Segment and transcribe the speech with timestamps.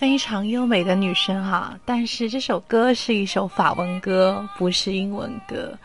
[0.00, 5.78] 非常优美的女生哈，但是这首歌是一首法文歌，不是英文歌。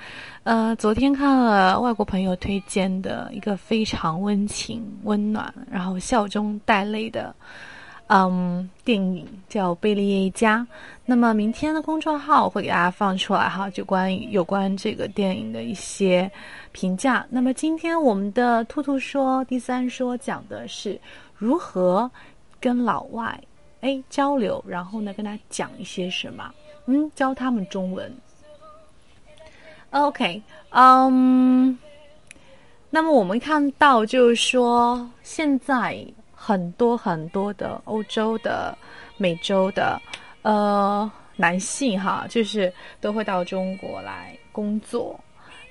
[0.44, 7.36] 呃，昨天看了外国朋友推荐的一个非常温情、温暖，然后笑中带泪的，
[8.08, 10.60] 嗯，电影叫《贝利叶一家》。
[11.06, 16.32] 那么明天的公众号会给大家放出来哈，就关于有关这个电影的一些
[16.72, 17.26] 评价。
[17.30, 20.98] 那么今天我们的兔兔说第三说讲的是
[21.36, 22.10] 如何
[22.62, 23.38] 跟老外
[23.82, 26.52] 哎交流，然后呢跟他讲一些什么，
[26.86, 28.12] 嗯，教他们中文。
[29.92, 31.78] OK，嗯，
[32.90, 38.78] 那么我们看到就是说，现在很多很多的欧洲的、
[39.18, 40.02] 美洲的
[40.42, 45.20] 呃男性哈，就是都会到中国来工作。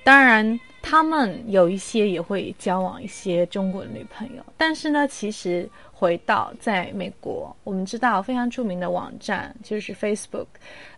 [0.05, 4.45] 当然，他们有一些也会交往一些中国的女朋友。
[4.55, 10.45] 但是呢，其实回到在美国，我们知道非常著名的网站就是 Facebook，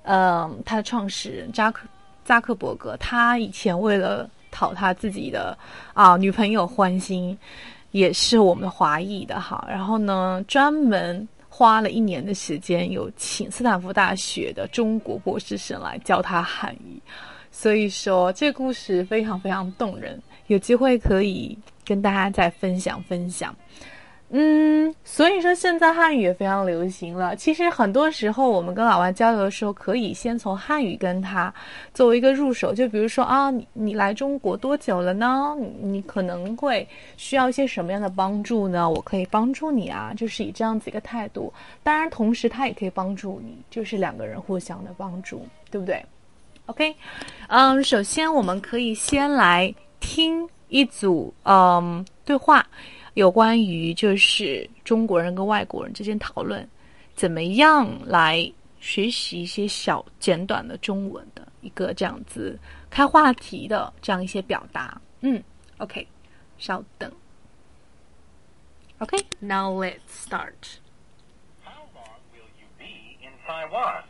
[0.03, 1.87] 嗯，它的创始人扎克。
[2.25, 5.57] 扎克伯格，他以前为了讨他自己的
[5.93, 7.37] 啊女朋友欢心，
[7.91, 9.65] 也是我们华裔的哈。
[9.69, 17.01] 然后呢，专门花了一年的时间，有请斯坦福大学的中国博士生来教他汉语。
[17.51, 23.55] 所以说，这故事非常非常动人，有机会可以跟大家再分享分享。
[24.29, 27.33] 嗯，所以说现在汉语也非常流行了。
[27.33, 31.53] 其实很多时候我们跟老外交流的时候，可以先从汉语跟他
[31.93, 32.73] 作为一个入手。
[32.73, 35.55] 就比如说啊，你你来中国多久了呢？
[35.57, 38.89] 你你可能会需要一些什么样的帮助呢？
[38.89, 41.53] 我可以帮助你啊，就是以这样子一个态度。
[41.81, 46.05] 当然，同时他也可以帮助你，就是两个人互相的帮助，对不对
[46.67, 46.95] ？OK，
[47.47, 52.65] 嗯，首先我们可以先来听一组嗯对话。
[53.15, 56.69] 有关于就是中国人跟外国人之间讨论，
[57.15, 62.59] 怎么样来学习一些小简短的中文的一个这样子
[62.91, 65.01] 开话题的这样一些表达。
[65.21, 65.41] 嗯
[65.79, 66.07] ，OK，
[66.59, 67.11] 稍等。
[68.99, 70.77] OK，now let's start.
[71.63, 74.03] How long will you be in Taiwan?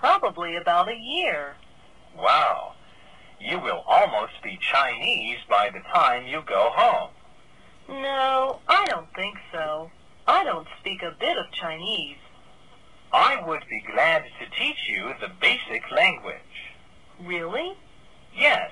[0.00, 1.56] Probably about a year.
[2.16, 2.74] Wow.
[3.40, 7.10] You will almost be Chinese by the time you go home.
[7.88, 9.90] No, I don't think so.
[10.26, 12.16] I don't speak a bit of Chinese.
[13.12, 16.36] I would be glad to teach you the basic language.
[17.22, 17.74] Really?
[18.36, 18.70] Yes,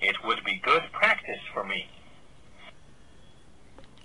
[0.00, 1.86] it would be good practice for me.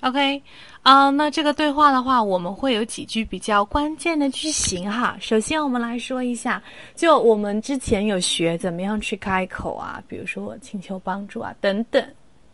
[0.01, 0.41] OK，
[0.81, 5.17] 啊，那这个对话的话，我们会有几句比较关键的句型哈。
[5.19, 6.61] 首先，我们来说一下，
[6.95, 12.03] 就我们之前有学怎么样去开口啊，比如说请求帮助啊，等等，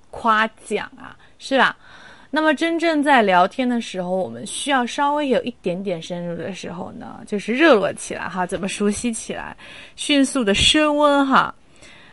[0.09, 1.15] 夸奖啊。
[1.37, 1.75] 是吧？
[2.31, 9.55] 那么真正在聊天的时候，我们需要稍微有一点点深入的时候呢，就是热络起来哈，怎么熟悉起来，
[9.97, 11.53] 迅速的升温哈。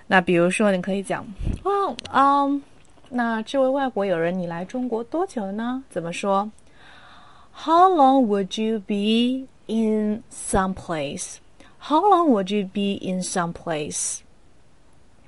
[0.08, 1.24] 那比如说，你可以讲，
[1.62, 2.62] 哦，嗯，
[3.14, 5.82] 那这位外国友人，你来中国多久了呢？
[5.90, 6.50] 怎么说
[7.54, 11.36] ？How long would you be in some place?
[11.78, 14.20] How long would you be in some place?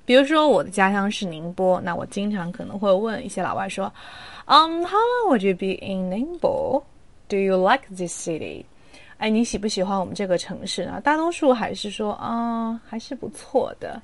[0.06, 3.93] 比如说我的家乡是宁波，那我经常可能会问一些老外说
[4.47, 6.84] ，Um, how long would you be in Ningbo?
[7.28, 8.65] Do you like this city?
[9.19, 11.01] 哎，你喜不喜欢我们这个城市呢？
[11.03, 14.01] 大多数还是说啊，还是不错的。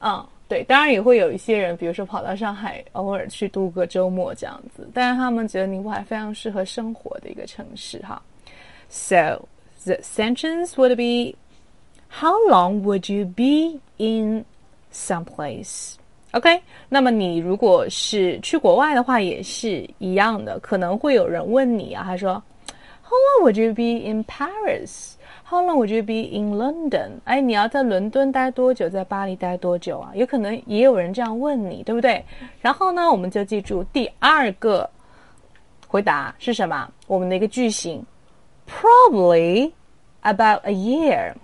[0.00, 8.22] 嗯，对，当然也会有一些人，比如说跑到上海，偶尔去度个周末这样子，但是他们觉得宁波还非常适合生活的一个城市哈。
[8.90, 9.48] So
[9.86, 11.38] the sentence would be,
[12.10, 14.44] How long would you be in
[14.92, 16.60] Someplace，OK。
[16.90, 20.58] 那么你如果是去国外的话，也是一样的。
[20.58, 22.34] 可能会有人问你啊，他说
[23.02, 25.14] ，How long would you be in Paris?
[25.52, 30.10] how long would you be in london 哎你要在伦敦待多久在巴黎待多久啊？
[30.14, 32.24] 有可能也有人这样问你对不对？
[32.62, 34.88] 然后呢我们就记住第二个
[35.86, 36.90] 回答是什么？
[37.06, 38.02] 我们的一个句型
[38.66, 39.70] probably
[40.22, 41.34] about a year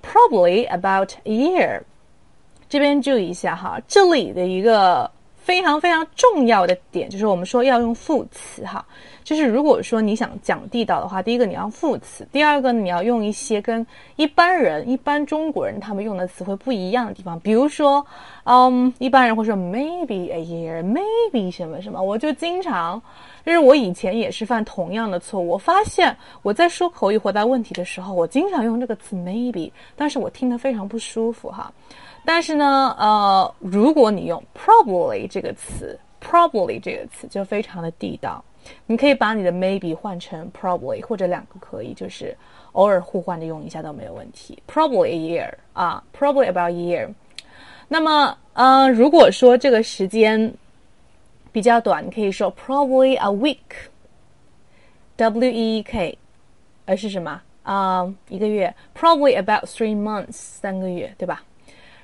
[0.00, 1.82] probably about a year
[2.66, 5.10] 这边注意一下哈这里的一个
[5.42, 8.84] 非常非常重要的点就是我们说要用副词哈，
[9.24, 13.84] 就是如果说你想讲地道的话，第一个你要副词，第二个你要用一些跟
[14.16, 18.06] 一般人、一般中国人他们用的词汇不一样的地方，比如说，
[18.44, 23.02] 嗯，一般人会说 maybe a year，maybe 什么什么，我就经常，
[23.44, 31.72] 就是我以前也是犯同样的错误，我发现我在说口语回答问题的时候，我经常用这个词 maybe，但是我听得非常不舒服哈。
[32.24, 38.44] 但是呢，呃，如果你用 probably 这个词，probably 这个词就非常的地道。
[38.86, 42.36] 你可以把你的 maybe 换成 probably，或者两个可以，就是
[42.72, 44.62] 偶尔互换着用一下都没有问题。
[44.72, 47.12] Probably a year 啊，probably about a year。
[47.88, 50.54] 那么，呃，如果说这个时间
[51.50, 53.28] 比较短，你可以说 probably a
[55.16, 56.16] week，W E K，
[56.86, 58.14] 而是什么啊？
[58.28, 61.42] 一个月，probably about three months，三个月，对吧？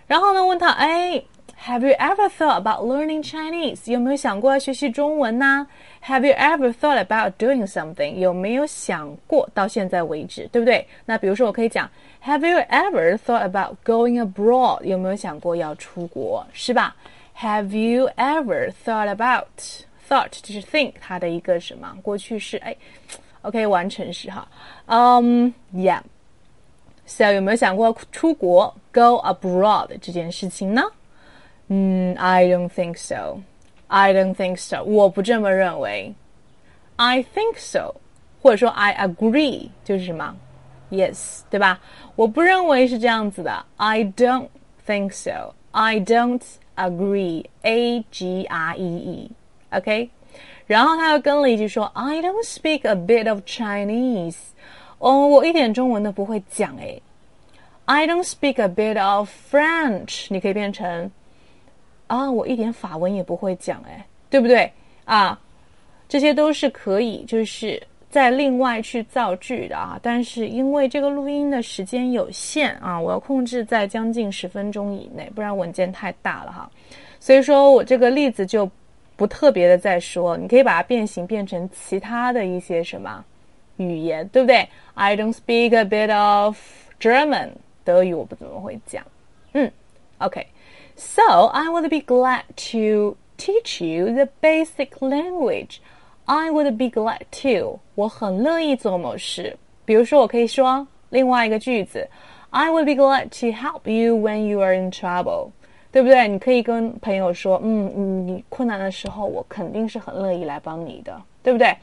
[0.08, 1.24] 然后呢，问他，哎。
[1.66, 3.90] Have you ever thought about learning Chinese？
[3.90, 5.66] 有没有想过要学习中文呢？
[6.06, 8.16] Have you ever thought about doing something？
[8.16, 10.86] 有没有想过到现在为止，对不对？
[11.06, 11.90] 那比如说，我可以讲，
[12.26, 14.84] Have you ever thought about going abroad？
[14.84, 16.98] 有没有想过要出国，是吧？
[17.40, 22.58] Have you ever thought about？Thought 就是 think 它的一个什么过去式？
[22.58, 22.76] 哎，
[23.44, 24.46] OK，完成式哈。
[24.88, 30.82] 嗯，Yeah，So 有没有想过出国 ，go abroad 这件事情呢？
[31.68, 33.40] 嗯，I don't think so.
[33.88, 34.84] I don't think so.
[34.84, 36.14] 我不这么认为。
[36.96, 37.96] I think so，
[38.42, 40.36] 或者说 I agree 就是什么？
[40.92, 41.80] Yes，对吧？
[42.16, 43.66] 我不认为是这样子的。
[43.78, 44.50] I don't
[44.86, 45.54] think so.
[45.72, 46.42] I don't
[46.76, 47.46] agree.
[47.64, 49.32] A G R E E.
[49.72, 50.10] OK，
[50.68, 54.38] 然后他又跟了一句说，I don't speak a bit of Chinese。
[55.00, 57.02] 哦，我一点中文都不会讲诶。
[57.91, 60.27] I don't speak a bit of French。
[60.29, 61.11] 你可以变成
[62.07, 64.71] 啊，我一点法文也不会讲，哎，对不对
[65.07, 65.41] 啊？
[66.07, 69.99] 这些都是可以，就是在另外去造句的啊。
[70.03, 76.71] 但是因为这个录音的时间有限啊，我要控制在将近十分钟以内，不然文件太大了哈。
[77.19, 78.71] 所以说我这个例子就
[79.17, 83.25] 不特别的再说，你可以把它变形变成其他的一些什么
[83.79, 86.59] 语言，对不对？I don't speak a bit of
[87.01, 87.49] German，
[87.88, 89.04] 德语我不怎么会讲。
[89.54, 89.72] 嗯，
[90.20, 95.78] OK。So I would be glad to teach you the basic language.
[96.26, 97.80] I would be glad to.
[97.96, 99.58] 我很乐意做某事。
[99.86, 102.08] 比如说，我可以说另外一个句子：
[102.52, 105.50] I would be glad to help you when you are in trouble，
[105.92, 106.28] 对不对？
[106.28, 111.76] 你可以跟朋友说：“嗯，你困难的时候，我肯定是很乐意来帮你的，对不对？”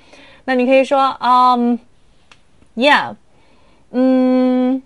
[0.46, 1.78] 那你可以说：“嗯，
[2.76, 3.14] Yeah，
[3.90, 4.82] 嗯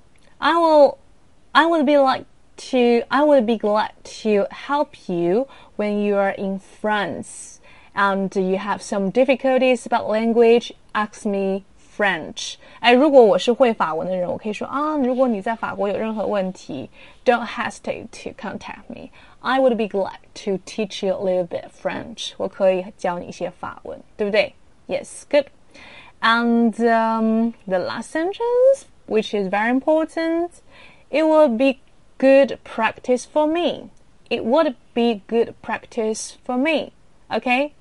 [1.53, 2.25] ，I will，I would be like。”
[2.57, 3.91] to I would be glad
[4.23, 7.59] to help you when you are in France
[7.97, 10.73] and you have some difficulties about language.
[10.95, 12.55] Ask me French.
[12.79, 16.89] 哎，如果我是会法文的人，我可以说啊，如果你在法国有任何问题，
[17.25, 19.09] don't hesitate to contact me.
[19.41, 22.35] I would be glad to teach you a little bit French.
[22.37, 24.55] 我可以教你一些法文，对不对？
[24.87, 25.47] Yes, good.
[26.21, 30.51] And um, the last sentence, which is very important,
[31.11, 31.79] it will be
[32.19, 33.91] good practice for me.
[34.31, 36.93] It would be good practice for me.
[37.29, 37.73] OK，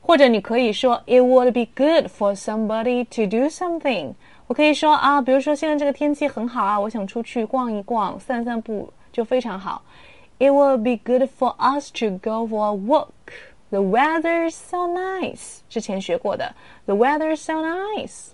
[0.00, 4.14] 或者你可以说 It would be good for somebody to do something。
[4.46, 9.82] 我可以说啊，比如说现在这个天气很好啊，我想出去逛一逛、散散步，就非常好。
[10.38, 13.08] It would be good for us to go for a walk.
[13.70, 15.60] The weather is so nice.
[15.68, 16.54] 之前学过的，
[16.86, 18.28] The weather is so nice.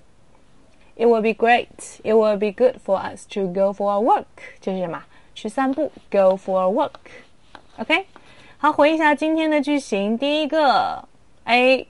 [0.96, 2.00] It will be great.
[2.02, 4.26] It will be good for us to go for a walk.
[4.60, 5.02] 就是什么？
[5.34, 8.04] 去散步，go for a walk。OK，
[8.58, 10.18] 好，回忆一下今天的句型。
[10.18, 11.08] 第一个，
[11.44, 11.86] A，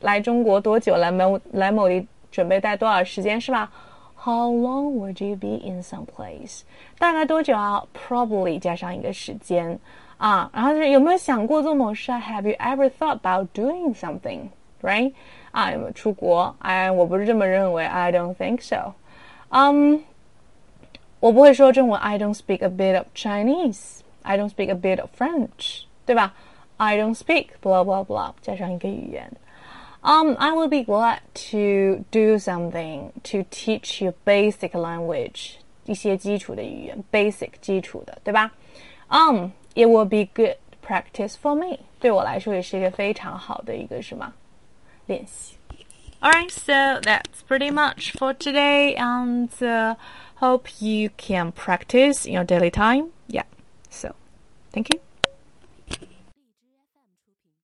[0.00, 0.96] 来中国多久？
[0.96, 3.40] 来某来某地准备待多少时间？
[3.40, 3.70] 是吧？
[4.20, 6.62] How long would you be in some place？
[6.98, 7.84] 大概多久啊？
[7.94, 9.78] Probably 加上一个时间
[10.16, 10.50] 啊。
[10.52, 12.20] 然后是有没有想过做某事啊？
[12.20, 14.48] Have you ever thought about doing something？Right？
[15.50, 16.54] 啊，有没有出国？
[16.60, 17.84] 哎，我不是这么认为。
[17.84, 18.92] I don't think so。
[19.48, 20.02] 嗯，
[21.20, 22.00] 我不会说中文。
[22.00, 26.34] I don't speak a bit of Chinese。I don't speak a bit of French，对吧？
[26.76, 29.32] I don't speak blah blah blah，加上一个语言。
[30.00, 31.18] Um, I will be glad
[31.50, 35.54] to do something to teach you basic language，
[35.86, 38.52] 一些基础的语言，basic 基础的，对吧？
[39.08, 44.32] Um, it will be good practice for me，对我来说也是一个非常好的一个什么？
[45.07, 45.55] 练习。
[46.21, 49.95] Alright, so that's pretty much for today, and uh,
[50.35, 53.11] hope you can practice in your daily time.
[53.27, 53.43] Yeah,
[53.89, 54.15] so
[54.71, 55.01] thank you.